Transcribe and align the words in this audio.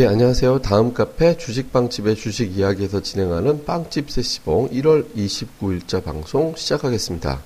예, 0.00 0.06
안녕하세요. 0.06 0.62
다음 0.62 0.94
카페 0.94 1.36
주식빵집의 1.36 2.16
주식 2.16 2.56
이야기에서 2.56 3.02
진행하는 3.02 3.66
빵집 3.66 4.10
세시봉 4.10 4.70
1월 4.70 5.14
29일자 5.14 6.02
방송 6.02 6.54
시작하겠습니다. 6.56 7.42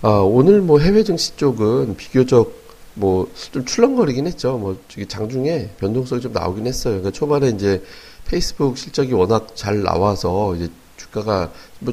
아, 0.00 0.08
오늘 0.08 0.62
뭐 0.62 0.78
해외 0.78 1.04
증시 1.04 1.36
쪽은 1.36 1.98
비교적 1.98 2.54
뭐 2.94 3.28
좀 3.52 3.66
출렁거리긴 3.66 4.26
했죠. 4.26 4.56
뭐 4.56 4.80
장중에 5.08 5.72
변동성이 5.76 6.22
좀 6.22 6.32
나오긴 6.32 6.66
했어요. 6.66 6.94
그러니까 6.94 7.10
초반에 7.10 7.50
이제 7.50 7.84
페이스북 8.26 8.78
실적이 8.78 9.12
워낙 9.12 9.48
잘 9.54 9.82
나와서 9.82 10.54
이제 10.54 10.70
주가가 10.96 11.52
뭐 11.80 11.92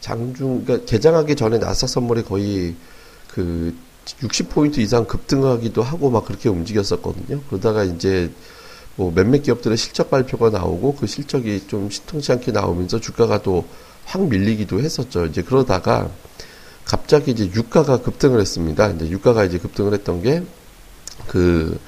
장중 0.00 0.64
그러니까 0.64 0.84
개장하기 0.84 1.36
전에 1.36 1.58
나스닥 1.58 1.90
선물이 1.90 2.24
거의 2.24 2.74
그 3.28 3.72
60포인트 4.04 4.78
이상 4.78 5.04
급등하기도 5.04 5.80
하고 5.80 6.10
막 6.10 6.24
그렇게 6.24 6.48
움직였었거든요. 6.48 7.40
그러다가 7.48 7.84
이제 7.84 8.28
뭐 8.96 9.12
몇몇 9.14 9.42
기업들의 9.42 9.76
실적 9.76 10.10
발표가 10.10 10.50
나오고 10.50 10.96
그 10.96 11.06
실적이 11.06 11.66
좀 11.66 11.90
신통치 11.90 12.32
않게 12.32 12.52
나오면서 12.52 13.00
주가가 13.00 13.42
또 13.42 13.64
확 14.04 14.22
밀리기도 14.28 14.80
했었죠. 14.80 15.26
이제 15.26 15.42
그러다가 15.42 16.10
갑자기 16.84 17.30
이제 17.30 17.46
유가가 17.54 17.98
급등을 18.02 18.40
했습니다. 18.40 18.90
이제 18.90 19.08
유가가 19.10 19.44
이제 19.44 19.58
급등을 19.58 19.94
했던 19.94 20.22
게 20.22 20.42
그 21.28 21.78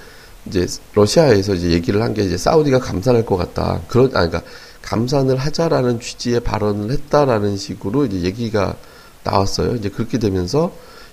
이제 0.46 0.66
러시아에서 0.94 1.54
이제 1.54 1.70
얘기를 1.70 2.02
한 2.02 2.14
게 2.14 2.22
이제 2.22 2.36
사우디가 2.36 2.78
감산할 2.78 3.26
것 3.26 3.36
같다. 3.36 3.80
그런 3.88 4.06
아 4.08 4.28
그러니까 4.28 4.42
감산을 4.82 5.36
하자라는 5.36 6.00
취지의 6.00 6.40
발언을 6.40 6.90
했다라는 6.92 7.56
식으로 7.56 8.04
이제 8.06 8.20
얘기가 8.22 8.76
나왔어요. 9.24 9.74
이제 9.76 9.88
그렇게 9.88 10.18
되면서 10.18 10.72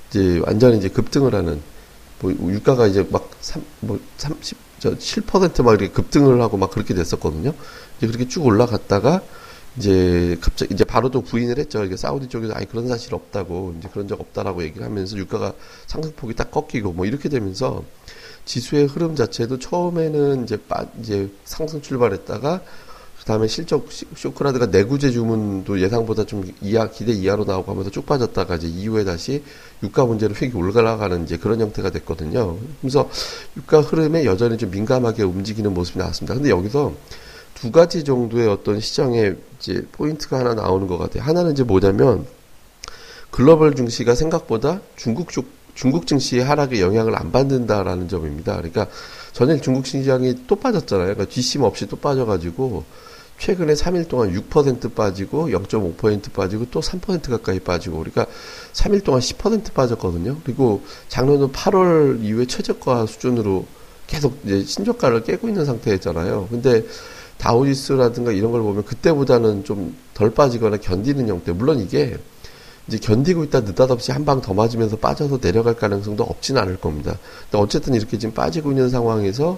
이제 0.10 0.40
완전히 0.46 0.78
이제 0.78 0.90
급등을 0.90 1.34
하는 1.34 1.62
뭐 2.20 2.32
유가가 2.32 2.86
이제 2.88 3.08
막 3.10 3.31
3, 3.42 3.64
뭐 3.82 4.00
30, 4.18 4.58
저 4.80 4.96
7%막 4.96 5.74
이렇게 5.74 5.90
급등을 5.90 6.42
하고 6.42 6.58
막 6.58 6.72
그렇게 6.72 6.94
됐었거든요. 6.94 7.54
이제 7.98 8.08
그렇게 8.08 8.28
쭉 8.28 8.46
올라갔다가 8.46 9.22
이제 9.78 10.38
갑자기 10.42 10.74
이제 10.74 10.84
바로 10.84 11.10
또 11.10 11.22
부인을 11.22 11.58
했죠. 11.58 11.84
이게 11.84 11.96
사우디 11.96 12.28
쪽에서 12.28 12.54
아니 12.54 12.68
그런 12.68 12.88
사실 12.88 13.14
없다고 13.14 13.76
이제 13.80 13.90
그런 13.92 14.08
적 14.08 14.20
없다라고 14.20 14.64
얘기를 14.64 14.86
하면서 14.86 15.18
유가가 15.18 15.54
상승폭이 15.88 16.36
딱 16.36 16.52
꺾이고 16.52 16.94
뭐 16.94 17.06
이렇게 17.06 17.30
되면서 17.30 17.84
지수의 18.46 18.88
흐름 18.88 19.16
자체도 19.16 19.60
처음에는 19.60 20.44
이제 20.44 20.58
빠 20.58 20.86
이제 21.00 21.30
상승 21.46 21.82
출발했다가 21.82 22.62
그 23.22 23.26
다음에 23.26 23.46
실적 23.48 23.88
쇼크라드가 24.16 24.66
내구재 24.66 25.12
주문도 25.12 25.80
예상보다 25.80 26.26
좀 26.26 26.44
이하 26.60 26.90
기대 26.90 27.12
이하로 27.12 27.46
나오고 27.46 27.72
하면서 27.72 27.92
쭉 27.92 28.04
빠졌다가 28.04 28.56
이제 28.56 28.68
이후에 28.68 29.04
다시 29.04 29.44
유가 29.84 30.06
문제로 30.06 30.34
휙 30.34 30.56
올라가는 30.58 31.24
이제 31.24 31.38
그런 31.38 31.62
형태가 31.62 31.92
됐거든요. 31.92 32.58
그래서 32.82 33.08
유가 33.58 33.82
흐름에 33.82 34.26
여전히 34.26 34.58
좀 34.58 34.72
민감하게 34.72 35.22
움직이는 35.22 35.72
모습이 35.72 36.00
나왔습니다. 36.00 36.34
근데 36.34 36.50
여기서 36.50 36.94
두 37.54 37.72
가지 37.72 38.04
정도의 38.04 38.48
어떤 38.48 38.80
시장의 38.80 39.38
이제 39.60 39.86
포인트가 39.92 40.40
하나 40.40 40.56
나오는 40.56 40.88
것 40.88 40.98
같아요. 40.98 41.22
하나는 41.22 41.52
이제 41.52 41.62
뭐냐면 41.62 42.26
글로벌 43.30 43.76
증시가 43.76 44.16
생각보다 44.16 44.82
중국 44.96 45.30
쪽 45.30 45.46
중국 45.76 46.08
증시의 46.08 46.44
하락에 46.44 46.82
영향을 46.82 47.16
안 47.16 47.32
받는다라는 47.32 48.10
점입니다. 48.10 48.56
그러니까 48.56 48.88
전일 49.32 49.62
중국 49.62 49.86
시장이 49.86 50.48
또 50.48 50.56
빠졌잖아요. 50.56 51.14
그러니까 51.14 51.26
뒷심 51.26 51.62
없이 51.62 51.86
또 51.88 51.98
빠져가지고 51.98 52.84
최근에 53.42 53.74
3일 53.74 54.08
동안 54.08 54.32
6% 54.34 54.94
빠지고 54.94 55.48
0.5% 55.48 56.32
빠지고 56.32 56.68
또 56.70 56.80
3% 56.80 57.32
가까이 57.32 57.60
빠지고 57.60 57.98
그러니까 57.98 58.28
3일 58.74 59.04
동안 59.04 59.20
10% 59.20 59.74
빠졌거든요. 59.74 60.38
그리고 60.44 60.84
작년은 61.08 61.52
8월 61.52 62.24
이후에 62.24 62.46
최저가 62.46 63.08
수준으로 63.08 63.66
계속 64.06 64.38
이제 64.46 64.64
신저가를 64.64 65.24
깨고 65.24 65.48
있는 65.48 65.66
상태였잖아요. 65.66 66.50
근데 66.52 66.86
다우지수라든가 67.40 68.32
이런 68.32 68.52
걸 68.52 68.62
보면 68.62 68.86
그때보다는 68.86 69.64
좀 69.64 69.96
덜 70.14 70.30
빠지거나 70.30 70.78
견디는 70.78 71.28
형태. 71.28 71.52
물론 71.52 71.80
이게 71.80 72.16
이제 72.88 73.00
견디고 73.00 73.44
있다 73.46 73.62
느닷없이 73.62 74.12
한 74.12 74.24
방 74.24 74.40
더 74.42 74.54
맞으면서 74.54 74.98
빠져서 74.98 75.40
내려갈 75.40 75.74
가능성도 75.74 76.24
없지는 76.24 76.62
않을 76.62 76.78
겁니다. 76.78 77.18
근데 77.50 77.58
어쨌든 77.58 77.96
이렇게 77.96 78.20
지금 78.20 78.36
빠지고 78.36 78.70
있는 78.70 78.90
상황에서 78.90 79.58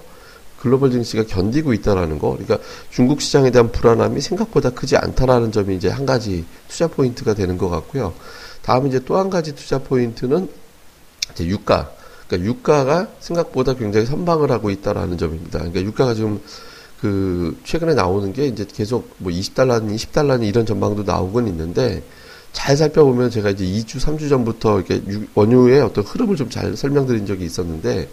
글로벌 0.63 0.91
증시가 0.91 1.25
견디고 1.25 1.73
있다라는 1.73 2.19
거. 2.19 2.29
그러니까 2.29 2.57
중국 2.89 3.19
시장에 3.21 3.51
대한 3.51 3.69
불안함이 3.69 4.21
생각보다 4.21 4.69
크지 4.69 4.95
않다라는 4.95 5.51
점이 5.51 5.75
이제 5.75 5.89
한 5.89 6.05
가지 6.05 6.45
투자 6.69 6.87
포인트가 6.87 7.33
되는 7.33 7.57
것 7.57 7.69
같고요. 7.69 8.13
다음 8.61 8.87
이제 8.87 9.01
또 9.03 9.17
한 9.17 9.29
가지 9.29 9.53
투자 9.53 9.77
포인트는 9.79 10.47
이제 11.33 11.45
유가. 11.47 11.91
그러니까 12.27 12.49
유가가 12.49 13.07
생각보다 13.19 13.73
굉장히 13.73 14.05
선방을 14.05 14.51
하고 14.51 14.69
있다라는 14.69 15.17
점입니다. 15.17 15.59
그러니까 15.59 15.81
유가가 15.81 16.13
지금 16.13 16.39
그 17.01 17.57
최근에 17.65 17.93
나오는 17.93 18.31
게 18.31 18.47
이제 18.47 18.65
계속 18.65 19.13
뭐 19.17 19.33
20달러니 19.33 19.93
10달러니 19.97 20.47
이런 20.47 20.65
전망도 20.65 21.03
나오곤 21.03 21.49
있는데 21.49 22.01
잘 22.53 22.77
살펴보면 22.77 23.31
제가 23.31 23.49
이제 23.49 23.65
2주, 23.65 23.99
3주 23.99 24.29
전부터 24.29 24.79
이렇게 24.79 25.01
원유의 25.35 25.81
어떤 25.81 26.05
흐름을 26.05 26.37
좀 26.37 26.49
잘 26.49 26.77
설명드린 26.77 27.25
적이 27.25 27.43
있었는데 27.43 28.07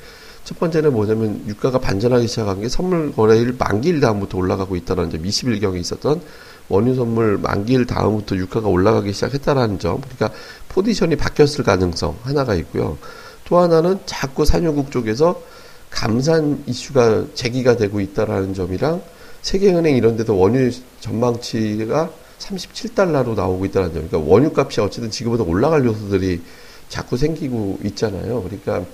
첫 0.45 0.59
번째는 0.59 0.93
뭐냐면 0.93 1.45
유가가 1.47 1.79
반전하기 1.79 2.27
시작한 2.27 2.61
게 2.61 2.69
선물 2.69 3.13
거래일 3.13 3.55
만기일 3.59 4.01
다음부터 4.01 4.39
올라가고 4.39 4.77
있다는 4.77 5.11
점, 5.11 5.23
20일경에 5.23 5.79
있었던 5.81 6.21
원유 6.69 6.95
선물 6.95 7.39
만기일 7.39 7.87
다음부터 7.87 8.37
유가가 8.37 8.69
올라가기 8.69 9.13
시작했다라는 9.13 9.79
점, 9.79 10.01
그러니까 10.01 10.31
포지션이 10.69 11.17
바뀌었을 11.17 11.65
가능성 11.65 12.17
하나가 12.23 12.55
있고요. 12.55 12.97
또 13.45 13.59
하나는 13.59 13.99
자꾸 14.07 14.45
산유국 14.45 14.91
쪽에서 14.91 15.43
감산 15.91 16.63
이슈가 16.67 17.27
제기가 17.35 17.77
되고 17.77 18.01
있다라는 18.01 18.55
점이랑 18.55 19.03
세계은행 19.43 19.97
이런 19.97 20.17
데서 20.17 20.35
원유 20.35 20.71
전망치가 21.01 22.11
37달러로 22.39 23.35
나오고 23.35 23.65
있다는 23.67 23.93
점. 23.93 24.09
그러니까 24.09 24.19
원유 24.19 24.53
값이 24.57 24.81
어쨌든 24.81 25.11
지금보다 25.11 25.45
올라갈 25.45 25.85
요소들이 25.85 26.41
자꾸 26.89 27.17
생기고 27.17 27.81
있잖아요. 27.85 28.43
그러니까 28.43 28.85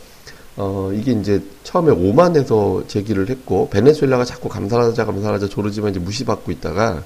어, 0.57 0.91
이게 0.95 1.13
이제 1.13 1.43
처음에 1.65 1.93
오만에서 1.93 2.85
제기를 2.89 3.29
했고, 3.29 3.69
베네수엘라가 3.71 4.25
자꾸 4.25 4.49
감산하자, 4.49 5.05
감산하자 5.05 5.49
조르지만 5.49 5.91
이제 5.91 6.01
무시받고 6.01 6.51
있다가, 6.51 7.03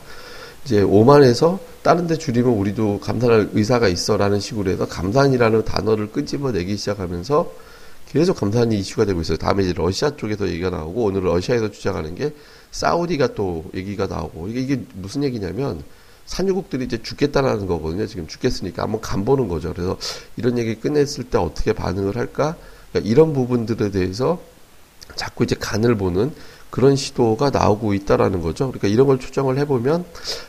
이제 0.64 0.82
오만에서 0.82 1.58
다른 1.82 2.06
데 2.06 2.16
줄이면 2.16 2.52
우리도 2.52 3.00
감산할 3.00 3.50
의사가 3.52 3.88
있어 3.88 4.16
라는 4.16 4.38
식으로 4.38 4.70
해서 4.70 4.86
감산이라는 4.86 5.64
단어를 5.64 6.12
끄집어내기 6.12 6.76
시작하면서 6.76 7.50
계속 8.08 8.36
감산이 8.36 8.78
이슈가 8.78 9.04
되고 9.04 9.20
있어요. 9.20 9.38
다음에 9.38 9.64
이제 9.64 9.72
러시아 9.72 10.14
쪽에서 10.16 10.46
얘기가 10.48 10.70
나오고, 10.70 11.04
오늘 11.04 11.24
러시아에서 11.24 11.70
주장하는 11.72 12.14
게 12.14 12.32
사우디가 12.70 13.34
또 13.34 13.64
얘기가 13.74 14.06
나오고, 14.06 14.48
이게, 14.48 14.60
이게 14.60 14.82
무슨 14.94 15.24
얘기냐면, 15.24 15.82
산유국들이 16.26 16.84
이제 16.84 17.02
죽겠다라는 17.02 17.66
거거든요. 17.66 18.06
지금 18.06 18.28
죽겠으니까 18.28 18.84
한번 18.84 19.00
간보는 19.00 19.48
거죠. 19.48 19.72
그래서 19.72 19.96
이런 20.36 20.58
얘기 20.58 20.76
끝냈을 20.76 21.24
때 21.24 21.38
어떻게 21.38 21.72
반응을 21.72 22.16
할까? 22.16 22.54
그러니까 22.92 23.10
이런 23.10 23.32
부분들에 23.32 23.90
대해서 23.90 24.40
자꾸 25.16 25.44
이제 25.44 25.56
간을 25.58 25.96
보는 25.96 26.32
그런 26.70 26.94
시도가 26.94 27.50
나오고 27.50 27.94
있다라는 27.94 28.40
거죠. 28.42 28.68
그러니까 28.68 28.88
이런 28.88 29.06
걸 29.06 29.18
추정을 29.18 29.58
해보면 29.58 30.04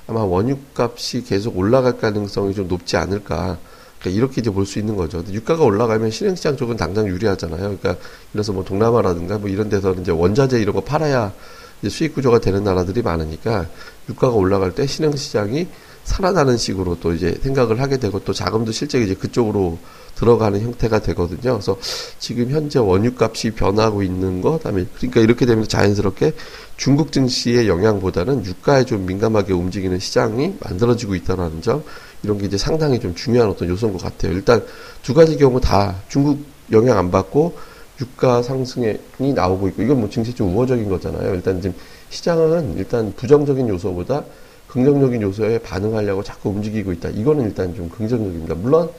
아마 0.08 0.24
원유값이 0.24 1.24
계속 1.24 1.58
올라갈 1.58 1.98
가능성이 1.98 2.54
좀 2.54 2.68
높지 2.68 2.96
않을까. 2.98 3.58
그러니까 4.00 4.18
이렇게 4.18 4.42
이제 4.42 4.50
볼 4.52 4.66
수 4.66 4.80
있는 4.80 4.96
거죠. 4.96 5.24
유가가 5.30 5.64
올라가면 5.64 6.12
실행시장 6.12 6.58
쪽은 6.58 6.78
당장 6.78 7.08
유리하잖아요. 7.08 7.78
그러니까 7.78 7.96
그래서 8.32 8.52
뭐 8.52 8.64
동남아라든가 8.64 9.38
뭐 9.38 9.50
이런 9.50 9.70
데서는 9.70 10.02
이제 10.02 10.12
원자재 10.12 10.60
이런 10.60 10.76
거 10.76 10.82
팔아야 10.82 11.34
이제 11.82 11.90
수익 11.90 12.14
구조가 12.14 12.40
되는 12.40 12.64
나라들이 12.64 13.02
많으니까 13.02 13.68
유가가 14.10 14.36
올라갈 14.36 14.74
때 14.74 14.86
신흥시장이 14.86 15.68
살아나는 16.04 16.58
식으로 16.58 16.98
또 17.00 17.14
이제 17.14 17.38
생각을 17.42 17.80
하게 17.80 17.98
되고 17.98 18.20
또 18.20 18.34
자금도 18.34 18.72
실제 18.72 19.02
이제 19.02 19.14
그쪽으로 19.14 19.78
들어가는 20.16 20.60
형태가 20.60 21.00
되거든요. 21.00 21.54
그래서 21.54 21.78
지금 22.20 22.50
현재 22.50 22.80
원유값이 22.80 23.52
변하고 23.52 24.04
있는 24.04 24.42
거, 24.42 24.58
그다음에 24.58 24.86
그러니까 24.98 25.22
이렇게 25.22 25.46
되면 25.46 25.68
자연스럽게 25.68 26.34
중국 26.78 27.12
증시의 27.12 27.68
영향보다는 27.68 28.46
유가에 28.46 28.86
좀 28.86 29.06
민감하게 29.06 29.54
움직이는 29.54 30.00
시장이 30.00 30.56
만들어지고 30.60 31.16
있다는 31.16 31.62
점, 31.62 31.84
이런 32.24 32.38
게 32.38 32.46
이제 32.46 32.58
상당히 32.58 33.00
좀 33.00 33.16
중요한 33.16 33.50
어떤 33.50 33.70
요소인 33.70 33.94
것 33.94 34.02
같아요. 34.04 34.34
일단 34.34 34.64
두 35.02 35.14
가지 35.14 35.38
경우 35.38 35.60
다 35.60 35.96
중국 36.10 36.40
영향 36.72 36.98
안 36.98 37.10
받고 37.10 37.58
유가 38.00 38.42
상승이 38.42 38.98
나오고 39.18 39.70
있고 39.70 39.82
이건 39.84 40.00
뭐 40.02 40.10
증시 40.10 40.34
좀 40.34 40.56
우호적인 40.56 40.90
거잖아요. 40.90 41.34
일단 41.36 41.62
지금 41.62 41.76
시장은 42.10 42.78
일단 42.78 43.14
부정적인 43.16 43.70
요소보다 43.70 44.24
긍정적인 44.72 45.22
요소에 45.22 45.60
반응하려고 45.60 46.24
자꾸 46.24 46.50
움직이고 46.50 46.94
있다. 46.94 47.10
이거는 47.10 47.46
일단 47.46 47.76
좀 47.76 47.90
긍정적입니다. 47.90 48.56
물론 48.56 48.90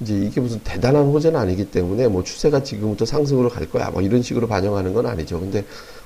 이제 0.00 0.14
이게 0.14 0.40
무슨 0.40 0.58
대단한 0.60 1.04
호재는 1.06 1.38
아니기 1.38 1.66
때문에 1.66 2.08
뭐 2.08 2.24
추세가 2.24 2.62
지금부터 2.62 3.04
상승으로 3.04 3.50
갈 3.50 3.68
거야 3.68 3.90
뭐 3.90 4.00
이런 4.00 4.22
식으로 4.22 4.48
반영하는 4.48 4.94
건 4.94 5.04
아니죠. 5.04 5.38
근데 5.38 5.64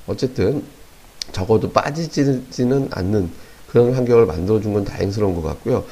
어쨌든 0.08 0.64
적어도 1.30 1.70
빠지지는 1.70 2.88
않는 2.90 3.30
그런 3.68 3.92
환경을 3.92 4.26
만들어준 4.26 4.72
건 4.72 4.84
다행스러운 4.84 5.36
것 5.36 5.42
같고요. 5.42 5.84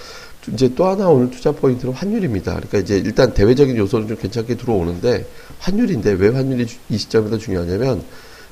이제 0.52 0.74
또 0.74 0.86
하나 0.86 1.08
오늘 1.08 1.30
투자 1.30 1.52
포인트는 1.52 1.94
환율입니다. 1.94 2.54
그러니까 2.54 2.78
이제 2.78 2.96
일단 2.98 3.32
대외적인 3.32 3.76
요소는 3.76 4.08
좀 4.08 4.16
괜찮게 4.16 4.56
들어오는데 4.56 5.24
환율인데 5.60 6.12
왜 6.14 6.28
환율이 6.30 6.66
이 6.88 6.98
시점에서 6.98 7.38
중요하냐면 7.38 8.02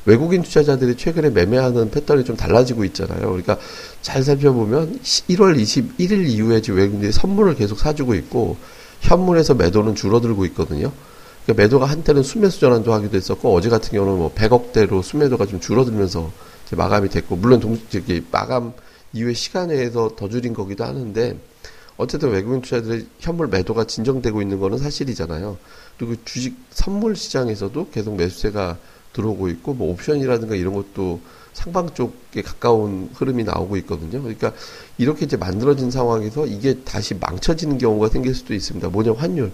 외국인 0.06 0.42
투자자들이 0.42 0.96
최근에 0.96 1.30
매매하는 1.30 1.90
패턴이 1.90 2.24
좀 2.24 2.36
달라지고 2.36 2.84
있잖아요. 2.84 3.20
그러니까 3.20 3.58
잘 4.02 4.22
살펴보면 4.22 5.00
1월 5.02 5.60
21일 5.60 6.26
이후에 6.28 6.62
지금 6.62 6.78
외국인들이 6.78 7.12
선물을 7.12 7.54
계속 7.56 7.78
사주고 7.78 8.14
있고 8.14 8.56
현물에서 9.00 9.54
매도는 9.54 9.94
줄어들고 9.94 10.44
있거든요. 10.46 10.92
그러니까 11.44 11.62
매도가 11.62 11.86
한때는 11.86 12.22
순매수 12.22 12.60
전환도 12.60 12.92
하기도 12.92 13.16
했었고 13.16 13.54
어제 13.54 13.68
같은 13.68 13.90
경우는 13.90 14.18
뭐 14.18 14.34
100억대로 14.34 15.02
순매도가 15.02 15.46
좀 15.46 15.60
줄어들면서 15.60 16.30
마감이 16.76 17.08
됐고 17.08 17.36
물론 17.36 17.60
동 17.60 17.78
저기 17.88 18.24
마감 18.30 18.72
이후에 19.12 19.34
시간에서 19.34 20.14
더 20.16 20.28
줄인 20.28 20.54
거기도 20.54 20.84
하는데 20.84 21.36
어쨌든 21.96 22.30
외국인 22.30 22.62
투자들의 22.62 23.06
현물 23.18 23.48
매도가 23.48 23.84
진정되고 23.84 24.40
있는 24.40 24.60
거는 24.60 24.78
사실이잖아요. 24.78 25.58
그리고 25.98 26.14
주식 26.24 26.56
선물 26.70 27.16
시장에서도 27.16 27.90
계속 27.90 28.16
매수세가 28.16 28.78
들어오고 29.12 29.48
있고 29.48 29.74
뭐 29.74 29.90
옵션이라든가 29.92 30.54
이런 30.54 30.72
것도 30.74 31.20
상방 31.52 31.90
쪽에 31.94 32.42
가까운 32.42 33.10
흐름이 33.14 33.44
나오고 33.44 33.76
있거든요. 33.78 34.22
그러니까 34.22 34.52
이렇게 34.98 35.24
이제 35.24 35.36
만들어진 35.36 35.90
상황에서 35.90 36.46
이게 36.46 36.78
다시 36.84 37.14
망쳐지는 37.14 37.78
경우가 37.78 38.08
생길 38.08 38.34
수도 38.34 38.54
있습니다. 38.54 38.88
뭐냐 38.88 39.14
환율. 39.14 39.52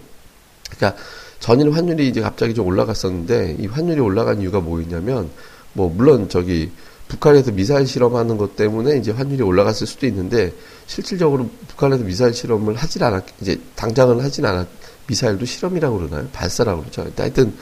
그러니까 0.69 1.01
전일 1.39 1.71
환율이 1.71 2.07
이제 2.07 2.21
갑자기 2.21 2.53
좀 2.53 2.67
올라갔었는데 2.67 3.57
이 3.59 3.67
환율이 3.67 3.99
올라간 3.99 4.41
이유가 4.41 4.59
뭐였냐면 4.59 5.29
뭐 5.73 5.89
물론 5.89 6.29
저기 6.29 6.71
북한에서 7.07 7.51
미사일 7.51 7.87
실험하는 7.87 8.37
것 8.37 8.55
때문에 8.55 8.97
이제 8.97 9.11
환율이 9.11 9.41
올라갔을 9.41 9.87
수도 9.87 10.05
있는데 10.07 10.53
실질적으로 10.87 11.49
북한에서 11.67 12.03
미사일 12.03 12.33
실험을 12.33 12.75
하진 12.75 13.03
않았 13.03 13.23
이제 13.41 13.59
당장은 13.75 14.19
하진 14.19 14.45
않았 14.45 14.67
미사일도 15.07 15.45
실험이라고 15.45 15.99
그러나요? 15.99 16.27
발사라고 16.33 16.81
그러죠. 16.81 17.09
하여튼 17.15 17.53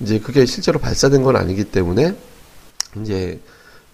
이제 0.00 0.18
그게 0.20 0.46
실제로 0.46 0.78
발사된 0.78 1.22
건 1.22 1.36
아니기 1.36 1.64
때문에 1.64 2.14
이제 3.00 3.40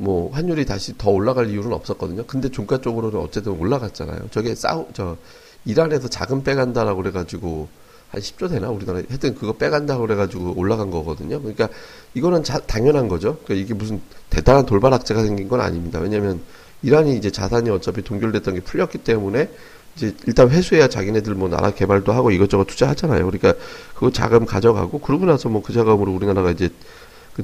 뭐 0.01 0.33
환율이 0.33 0.65
다시 0.65 0.97
더 0.97 1.11
올라갈 1.11 1.51
이유는 1.51 1.75
없었거든요. 1.75 2.25
근데 2.27 2.49
종가 2.49 2.81
쪽으로는 2.81 3.21
어쨌든 3.21 3.53
올라갔잖아요. 3.53 4.29
저게 4.31 4.55
싸우 4.55 4.87
저 4.95 5.19
이란에서 5.67 6.09
자금 6.09 6.43
빼간다라고 6.43 7.03
그래가지고 7.03 7.69
한 8.09 8.21
10조 8.21 8.49
되나 8.49 8.71
우리나라 8.71 9.03
하여튼 9.07 9.35
그거 9.35 9.53
빼간다고 9.53 10.01
그래가지고 10.07 10.55
올라간 10.57 10.91
거거든요. 10.91 11.39
그러니까 11.39 11.69
이거는 12.15 12.43
자, 12.43 12.59
당연한 12.61 13.09
거죠. 13.09 13.37
그러니까 13.45 13.63
이게 13.63 13.75
무슨 13.75 14.01
대단한 14.31 14.65
돌발 14.65 14.95
악재가 14.95 15.23
생긴 15.23 15.49
건 15.49 15.61
아닙니다. 15.61 15.99
왜냐하면 16.01 16.41
이란이 16.83 17.15
이제 17.19 17.31
자산이 17.31 17.69
어차피 17.69 18.01
동결됐던 18.01 18.55
게 18.55 18.61
풀렸기 18.63 18.99
때문에 18.99 19.51
이제 19.97 20.15
일단 20.27 20.49
회수해야 20.49 20.89
자기네들 20.89 21.35
뭐 21.35 21.51
나라 21.51 21.73
개발도 21.73 22.11
하고 22.13 22.31
이것저것 22.31 22.65
투자하잖아요. 22.65 23.27
그러니까 23.27 23.53
그거 23.95 24.11
자금 24.11 24.47
가져가고 24.47 25.01
그러고 25.01 25.27
나서 25.27 25.51
뭐 25.51 25.61
그 25.61 25.75
자금으로 25.75 26.11
우리나라가 26.11 26.51
이제 26.53 26.71
그 26.71 26.75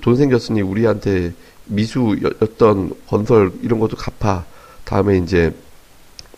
돈 0.01 0.17
생겼으니 0.17 0.63
우리한테 0.63 1.33
미수였던 1.67 2.93
건설 3.07 3.53
이런 3.63 3.81
것도 3.81 3.97
갚아 3.97 4.45
다음에 4.85 5.19
이제 5.19 5.55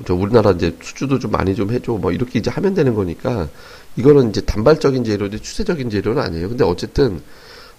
저 0.07 0.15
우리나라 0.15 0.53
이제 0.53 0.77
수주도 0.81 1.19
좀 1.19 1.31
많이 1.31 1.55
좀 1.55 1.71
해줘 1.71 1.93
뭐 1.93 2.13
이렇게 2.13 2.39
이제 2.39 2.51
하면 2.51 2.75
되는 2.75 2.95
거니까 2.95 3.49
이거는 3.97 4.31
이제 4.31 4.41
단발적인 4.41 5.05
재료지 5.05 5.41
추세적인 5.41 5.91
재료는 5.91 6.23
아니에요. 6.23 6.49
근데 6.49 6.65
어쨌든 6.65 7.21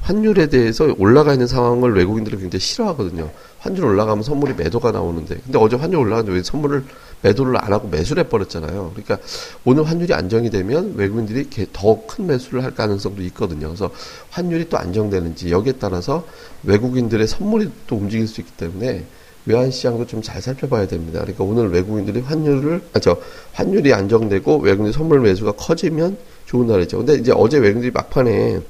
환율에 0.01 0.47
대해서 0.47 0.93
올라가 0.97 1.33
있는 1.33 1.45
상황을 1.47 1.95
외국인들은 1.95 2.39
굉장히 2.39 2.61
싫어하거든요. 2.61 3.29
환율 3.59 3.85
올라가면 3.85 4.23
선물이 4.23 4.53
매도가 4.55 4.91
나오는데. 4.91 5.37
근데 5.43 5.59
어제 5.59 5.75
환율 5.75 5.99
올라가는데 5.99 6.31
왜 6.33 6.41
선물을 6.43 6.83
매도를 7.21 7.57
안 7.63 7.73
하고 7.73 7.89
매수를 7.89 8.23
해버렸잖아요. 8.23 8.93
그러니까 8.93 9.19
오늘 9.65 9.83
환율이 9.83 10.13
안정이 10.13 10.49
되면 10.49 10.93
외국인들이 10.95 11.49
더 11.73 11.99
큰 12.07 12.27
매수를 12.27 12.63
할 12.63 12.73
가능성도 12.73 13.21
있거든요. 13.23 13.67
그래서 13.67 13.91
환율이 14.31 14.69
또 14.69 14.77
안정되는지 14.77 15.51
여기에 15.51 15.73
따라서 15.73 16.25
외국인들의 16.63 17.27
선물이 17.27 17.69
또 17.87 17.97
움직일 17.97 18.27
수 18.27 18.39
있기 18.41 18.53
때문에 18.53 19.03
외환 19.45 19.69
시장도 19.69 20.07
좀 20.07 20.21
잘 20.21 20.41
살펴봐야 20.41 20.87
됩니다. 20.87 21.19
그러니까 21.21 21.43
오늘 21.43 21.69
외국인들이 21.71 22.21
환율을 22.21 22.81
아 22.93 22.99
저 22.99 23.17
환율이 23.53 23.93
안정되고 23.93 24.57
외국인 24.59 24.91
선물 24.93 25.19
매수가 25.19 25.51
커지면 25.53 26.17
좋은 26.45 26.67
날이죠. 26.67 26.97
근데 26.99 27.15
이제 27.15 27.31
어제 27.35 27.57
외국인들이 27.57 27.91
막판에 27.91 28.61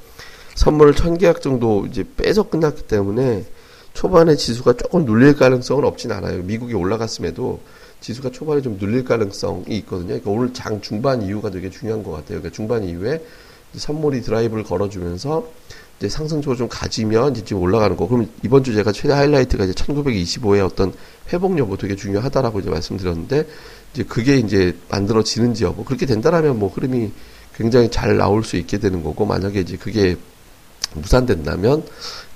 선물을 0.59 0.93
천 0.93 1.17
계약 1.17 1.41
정도 1.41 1.85
이제 1.85 2.03
빼서 2.17 2.43
끝났기 2.43 2.83
때문에 2.83 3.45
초반에 3.93 4.35
지수가 4.35 4.73
조금 4.73 5.05
눌릴 5.05 5.37
가능성은 5.37 5.85
없진 5.85 6.11
않아요. 6.11 6.43
미국이 6.43 6.73
올라갔음에도 6.73 7.61
지수가 8.01 8.31
초반에 8.31 8.61
좀 8.61 8.77
눌릴 8.77 9.05
가능성이 9.05 9.77
있거든요. 9.77 10.07
그러니까 10.07 10.31
오늘 10.31 10.53
장 10.53 10.81
중반 10.81 11.21
이후가 11.21 11.51
되게 11.51 11.69
중요한 11.69 12.03
것 12.03 12.11
같아요. 12.11 12.39
그러니까 12.39 12.49
중반 12.49 12.83
이후에 12.83 13.23
선물이 13.73 14.21
드라이브를 14.21 14.65
걸어주면서 14.65 15.49
이제 15.97 16.09
상승적으로 16.09 16.57
좀 16.57 16.67
가지면 16.67 17.31
이제 17.31 17.45
지금 17.45 17.61
올라가는 17.61 17.95
거. 17.95 18.09
그럼 18.09 18.27
이번 18.43 18.65
주 18.65 18.73
제가 18.73 18.91
최대 18.91 19.13
하이라이트가 19.13 19.63
이제 19.63 19.71
1925의 19.73 20.65
어떤 20.65 20.91
회복 21.31 21.57
여부 21.57 21.77
되게 21.77 21.95
중요하다라고 21.95 22.59
이제 22.59 22.69
말씀드렸는데 22.69 23.47
이제 23.93 24.03
그게 24.03 24.35
이제 24.35 24.75
만들어지는지 24.89 25.63
여부. 25.63 25.85
그렇게 25.85 26.05
된다라면 26.05 26.59
뭐 26.59 26.67
흐름이 26.67 27.11
굉장히 27.55 27.89
잘 27.89 28.17
나올 28.17 28.43
수 28.43 28.57
있게 28.57 28.77
되는 28.77 29.03
거고 29.03 29.25
만약에 29.25 29.61
이제 29.61 29.77
그게 29.77 30.17
무산된다면 30.95 31.83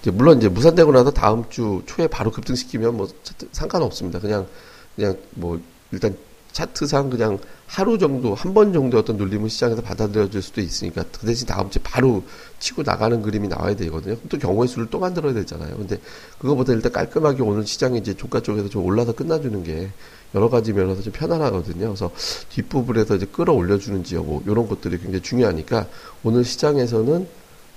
이제 0.01 0.11
물론 0.11 0.38
이제 0.38 0.50
무산되고 0.50 0.91
나서 0.91 1.11
다음 1.11 1.50
주 1.50 1.81
초에 1.85 2.07
바로 2.07 2.31
급등시키면 2.31 2.97
뭐 2.97 3.07
상관없습니다. 3.51 4.19
그냥 4.19 4.47
그냥 4.95 5.17
뭐 5.31 5.59
일단 5.91 6.15
차트상 6.51 7.09
그냥 7.09 7.39
하루 7.65 7.97
정도 7.97 8.35
한 8.35 8.53
번 8.53 8.71
정도 8.73 9.00
어떤 9.00 9.17
눌림은 9.17 9.50
시장에서 9.50 9.81
받아들여질 9.81 10.39
수도 10.44 10.61
있으니까 10.61 11.03
그 11.11 11.25
대신 11.25 11.47
다음 11.47 11.71
주에 11.71 11.81
바로 11.83 12.23
치고 12.59 12.83
나가는 12.83 13.19
그림이 13.23 13.47
나와야 13.47 13.75
되거든요. 13.75 14.15
또 14.29 14.38
경우의 14.38 14.67
수를 14.67 14.88
또 14.91 14.99
만들어야 14.99 15.33
되잖아요. 15.33 15.75
근데 15.75 15.97
그거보다 16.38 16.73
일단 16.73 16.91
깔끔하게 16.91 17.41
오늘 17.41 17.65
시장이 17.65 17.97
이제 17.97 18.13
종가 18.13 18.41
쪽에서 18.41 18.69
좀 18.69 18.85
올라서 18.85 19.13
끝나주는 19.13 19.63
게 19.63 19.89
여러 20.35 20.49
가지 20.49 20.73
면에서 20.73 21.01
좀 21.01 21.11
편안하거든요. 21.13 21.88
그래서 21.88 22.11
뒷부분에서 22.49 23.15
이제 23.15 23.25
끌어올려주는지 23.25 24.15
여부 24.15 24.44
이런 24.45 24.67
것들이 24.67 24.99
굉장히 24.99 25.21
중요하니까 25.21 25.88
오늘 26.23 26.45
시장에서는 26.45 27.27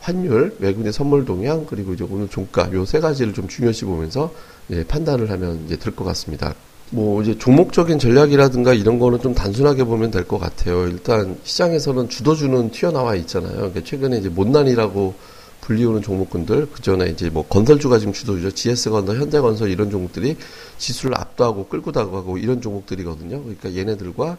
환율, 0.06 0.54
외국인의 0.60 0.92
선물 0.92 1.24
동향, 1.24 1.66
그리고 1.66 1.92
이제 1.92 2.04
오늘 2.08 2.28
종가 2.28 2.70
요 2.72 2.84
세 2.84 3.00
가지를 3.00 3.34
좀 3.34 3.48
중요시 3.48 3.84
보면서 3.86 4.32
예, 4.70 4.84
판단을 4.84 5.30
하면 5.32 5.64
이제 5.66 5.76
될 5.76 5.92
것 5.96 6.04
같습니다. 6.04 6.54
뭐 6.90 7.20
이제 7.22 7.36
종목적인 7.36 7.98
전략이라든가 7.98 8.72
이런 8.72 9.00
거는 9.00 9.20
좀 9.20 9.34
단순하게 9.34 9.82
보면 9.82 10.12
될 10.12 10.24
것 10.24 10.38
같아요. 10.38 10.86
일단 10.86 11.36
시장에서는 11.42 12.08
주도주는 12.08 12.70
튀어나와 12.70 13.16
있잖아요. 13.16 13.56
그러니까 13.56 13.82
최근에 13.82 14.18
이제 14.18 14.28
못난이라고 14.28 15.14
불리우는 15.62 16.02
종목군들 16.02 16.68
그 16.72 16.80
전에 16.82 17.06
이제 17.08 17.28
뭐 17.28 17.44
건설주가 17.48 17.98
지금 17.98 18.12
주도주죠. 18.12 18.52
GS건설, 18.52 19.18
현대건설 19.18 19.70
이런 19.70 19.90
종목들이 19.90 20.36
지수를 20.78 21.18
압도하고 21.18 21.66
끌고 21.66 21.90
나가고 21.90 22.38
이런 22.38 22.60
종목들이거든요. 22.60 23.42
그러니까 23.42 23.74
얘네들과 23.74 24.36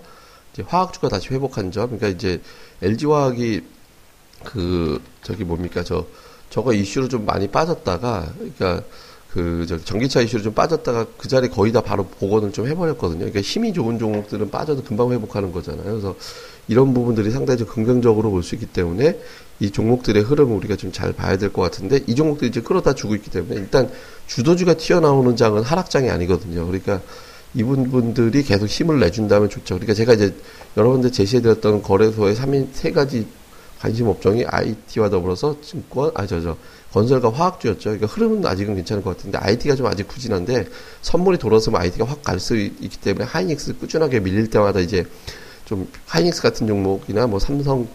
화학주가 0.66 1.10
다시 1.10 1.28
회복한 1.34 1.72
점. 1.72 1.88
그러니까 1.88 2.08
이제 2.08 2.42
LG화학이 2.82 3.62
그 4.44 5.02
저기 5.24 5.44
뭡니까 5.44 5.84
저 5.84 6.06
저거 6.50 6.74
이슈로 6.74 7.08
좀 7.10 7.26
많이 7.26 7.48
빠졌다가 7.48 8.34
그러니까 8.38 8.84
그저 9.32 9.78
전기차 9.78 10.22
이슈로 10.22 10.42
좀 10.44 10.54
빠졌다가 10.54 11.06
그 11.18 11.28
자리 11.28 11.50
거의 11.50 11.72
다 11.72 11.82
바로 11.82 12.06
복원을 12.06 12.54
좀 12.54 12.68
해버렸거든요. 12.68 13.20
그러니까 13.20 13.42
힘이 13.42 13.74
좋은 13.74 14.00
종목들은 14.00 14.50
빠져도 14.50 14.84
금방 14.84 15.12
회복하는 15.12 15.52
거잖아요. 15.52 15.84
그래서 15.84 16.16
이런 16.68 16.94
부분들이 16.94 17.32
상당히 17.32 17.60
좀 17.60 17.68
긍정적으로 17.68 18.32
볼 18.32 18.44
수 18.44 18.56
있기 18.56 18.66
때문에 18.68 19.20
이 19.60 19.72
종목들의 19.72 20.22
흐름을 20.24 20.56
우리가 20.56 20.76
좀 20.76 20.92
잘 20.92 21.12
봐야 21.14 21.38
될 21.38 21.52
것 21.52 21.62
같은데 21.62 22.00
이 22.08 22.16
종목들이 22.16 22.50
이제 22.50 22.62
끌어다 22.62 22.94
주고 22.96 23.16
있기 23.16 23.30
때문에 23.30 23.56
일단 23.56 23.90
주도주가 24.28 24.76
튀어나오는 24.76 25.36
장은 25.36 25.64
하락장이 25.64 26.10
아니거든요. 26.10 26.66
그러니까 26.66 27.02
이분들이 27.54 28.44
계속 28.44 28.68
힘을 28.68 29.00
내준다면 29.00 29.50
좋죠. 29.50 29.76
그러니까 29.76 29.94
제가 29.94 30.14
이제 30.14 30.34
여러분들 30.76 31.12
제시해드렸던 31.12 31.82
거래소의 31.82 32.36
3인 32.36 32.68
세 32.74 32.92
가지 32.92 33.26
관심 33.80 34.08
업종이 34.08 34.44
IT와 34.46 35.10
더불어서 35.10 35.60
증권, 35.62 36.12
아, 36.16 36.26
저, 36.26 36.42
저, 36.42 36.58
건설과 36.92 37.32
화학주였죠. 37.32 37.82
그러니까 37.92 38.08
흐름은 38.08 38.46
아직은 38.46 38.76
괜찮을 38.76 39.04
것 39.04 39.16
같은데, 39.16 39.38
IT가 39.38 39.76
좀 39.76 39.86
아직 39.86 40.08
부진한데, 40.08 40.68
선물이 41.02 41.38
돌아서면 41.38 41.82
IT가 41.82 42.06
확 42.06 42.24
갈 42.24 42.40
수 42.40 42.58
있기 42.58 42.98
때문에, 43.02 43.26
하이닉스 43.26 43.78
꾸준하게 43.78 44.22
밀릴 44.22 44.50
때마다 44.50 44.80
이제, 44.80 45.06
좀, 45.66 45.88
하이닉스 46.08 46.42
같은 46.42 46.66
종목이나 46.68 47.28
뭐 47.28 47.40
삼성 47.40 47.88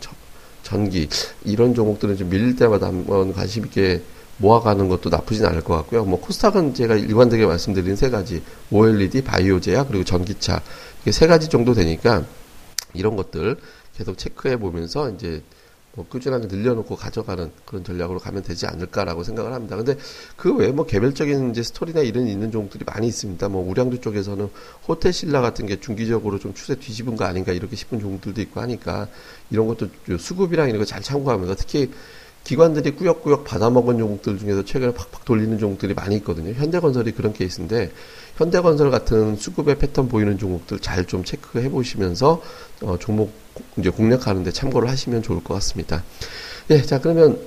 전기, 0.62 1.08
이런 1.44 1.74
종목들은 1.74 2.16
좀 2.16 2.28
밀릴 2.30 2.54
때마다 2.56 2.86
한번 2.86 3.32
관심 3.32 3.64
있게 3.64 4.02
모아가는 4.38 4.88
것도 4.88 5.10
나쁘진 5.10 5.46
않을 5.46 5.62
것 5.62 5.74
같고요. 5.76 6.04
뭐, 6.04 6.20
코스닥은 6.20 6.74
제가 6.74 6.94
일관되게 6.94 7.44
말씀드린 7.46 7.96
세 7.96 8.10
가지, 8.10 8.42
OLED, 8.70 9.22
바이오제약, 9.22 9.88
그리고 9.88 10.04
전기차, 10.04 10.60
이게 11.02 11.12
세 11.12 11.26
가지 11.26 11.48
정도 11.48 11.74
되니까, 11.74 12.24
이런 12.94 13.16
것들 13.16 13.56
계속 13.96 14.18
체크해 14.18 14.58
보면서 14.58 15.10
이제 15.10 15.42
뭐 15.94 16.06
꾸준하게 16.08 16.46
늘려놓고 16.46 16.96
가져가는 16.96 17.50
그런 17.66 17.84
전략으로 17.84 18.18
가면 18.18 18.42
되지 18.42 18.66
않을까라고 18.66 19.24
생각을 19.24 19.52
합니다. 19.52 19.76
근데 19.76 19.96
그 20.36 20.54
외에 20.54 20.72
뭐 20.72 20.86
개별적인 20.86 21.50
이제 21.50 21.62
스토리나 21.62 22.00
이런 22.00 22.28
있는 22.28 22.50
종목들이 22.50 22.84
많이 22.86 23.08
있습니다. 23.08 23.48
뭐 23.48 23.68
우량주 23.68 24.00
쪽에서는 24.00 24.48
호텔 24.88 25.12
신라 25.12 25.40
같은 25.42 25.66
게 25.66 25.80
중기적으로 25.80 26.38
좀 26.38 26.54
추세 26.54 26.76
뒤집은 26.76 27.16
거 27.16 27.24
아닌가 27.24 27.52
이렇게 27.52 27.76
싶은 27.76 28.00
종목들도 28.00 28.40
있고 28.40 28.60
하니까 28.60 29.08
이런 29.50 29.66
것도 29.66 29.88
수급이랑 30.18 30.68
이런 30.68 30.78
거 30.78 30.84
잘 30.86 31.00
참고하면서 31.02 31.54
특히 31.54 31.90
기관들이 32.44 32.92
꾸역꾸역 32.96 33.44
받아먹은 33.44 33.98
종목들 33.98 34.38
중에서 34.38 34.64
최근에 34.64 34.92
팍팍 34.94 35.24
돌리는 35.24 35.58
종목들이 35.58 35.94
많이 35.94 36.16
있거든요. 36.16 36.52
현대건설이 36.52 37.12
그런 37.12 37.32
케이스인데 37.32 37.92
현대건설 38.36 38.90
같은 38.90 39.36
수급의 39.36 39.78
패턴 39.78 40.08
보이는 40.08 40.38
종목들 40.38 40.78
잘 40.80 41.02
좀 41.06 41.24
체크해 41.24 41.68
보시면서 41.70 42.42
어, 42.82 42.96
종목 42.98 43.32
이제 43.76 43.90
공략하는데 43.90 44.50
참고를 44.50 44.88
하시면 44.88 45.22
좋을 45.22 45.42
것 45.42 45.54
같습니다. 45.54 46.02
예, 46.70 46.80
자 46.82 47.00
그러면 47.00 47.38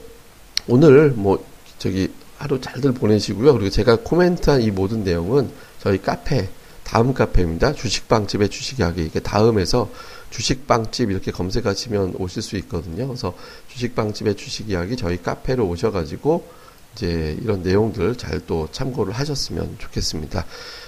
오늘 0.67 1.11
뭐 1.11 1.43
저기 1.77 2.11
하루 2.37 2.59
잘들 2.59 2.93
보내시고요. 2.93 3.53
그리고 3.53 3.69
제가 3.69 3.97
코멘트한 3.97 4.61
이 4.61 4.71
모든 4.71 5.03
내용은 5.03 5.49
저희 5.79 6.01
카페 6.01 6.49
다음 6.85 7.13
카페입니다. 7.13 7.73
주식방집의 7.73 8.49
주식 8.49 8.79
이야기 8.79 9.03
이게 9.03 9.19
다음에서 9.19 9.89
주식빵집 10.29 11.11
이렇게 11.11 11.31
검색하시면 11.31 12.15
오실 12.19 12.41
수 12.41 12.55
있거든요. 12.57 13.07
그래서 13.07 13.33
주식빵집의 13.69 14.35
주식 14.35 14.69
이야기 14.69 14.95
저희 14.95 15.21
카페로 15.21 15.67
오셔가지고 15.67 16.47
이제 16.93 17.37
이런 17.41 17.61
내용들 17.63 18.15
잘 18.17 18.39
또 18.47 18.69
참고를 18.71 19.13
하셨으면 19.13 19.75
좋겠습니다. 19.79 20.45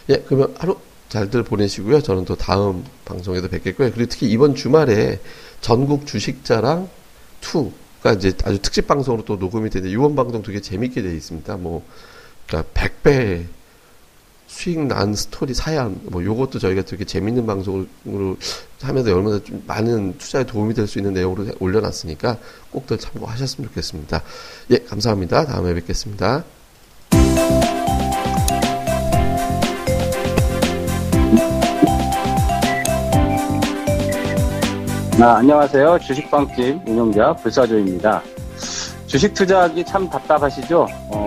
예, 0.10 0.24
그러면 0.26 0.54
하루 0.58 0.78
잘들 1.10 1.44
보내시고요. 1.44 2.02
저는 2.02 2.26
또 2.26 2.36
다음 2.36 2.86
방송에도 3.06 3.48
뵙겠고요. 3.48 3.92
그리고 3.92 4.10
특히 4.10 4.30
이번 4.30 4.56
주말에 4.56 5.20
전국 5.62 6.06
주식자랑 6.06 6.90
2가 7.42 8.18
이제 8.18 8.34
아주 8.44 8.60
특집 8.62 8.88
방송으로 8.88 9.26
또 9.26 9.38
녹음이 9.38 9.70
되는데 9.70 9.92
이번 9.92 10.16
방송 10.16 10.44
되게 10.44 10.62
재밌게 10.62 11.02
되어 11.02 11.12
있습니다. 11.12 11.58
뭐, 11.58 11.86
그러니까 12.46 12.70
100배 12.74 13.46
수익 14.48 14.80
난 14.80 15.14
스토리 15.14 15.54
사연 15.54 16.00
뭐 16.06 16.24
요것도 16.24 16.60
저희가 16.60 16.82
되게 16.84 17.04
재밌는 17.06 17.46
방송으로 17.46 18.38
하면서 18.82 19.14
얼마나 19.14 19.40
좀 19.44 19.62
많은 19.68 20.18
투자에 20.18 20.46
도움이 20.46 20.74
될 20.74 20.88
수 20.88 21.00
있는 21.00 21.14
내용으로 21.14 21.48
올려놨으니까 21.60 22.38
꼭들 22.72 22.98
참고하셨으면 22.98 23.68
좋겠습니다. 23.70 24.24
예, 24.72 24.78
감사합니다. 24.80 25.46
다음에 25.46 25.74
뵙겠습니다. 25.74 26.46
아, 35.20 35.38
안녕하세요. 35.38 35.98
주식방집 36.00 36.88
운영자 36.88 37.34
불사조입니다. 37.38 38.22
주식 39.08 39.34
투자하기 39.34 39.84
참 39.86 40.08
답답하시죠? 40.10 40.86
어, 41.12 41.27